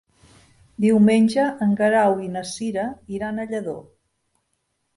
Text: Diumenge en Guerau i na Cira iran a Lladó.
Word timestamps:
Diumenge 0.85 1.45
en 1.67 1.75
Guerau 1.81 2.17
i 2.29 2.31
na 2.37 2.45
Cira 2.55 2.89
iran 3.19 3.39
a 3.45 3.49
Lladó. 3.55 3.77